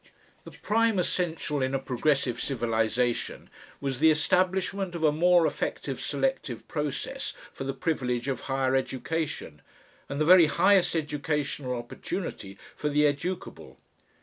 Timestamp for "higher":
8.49-8.75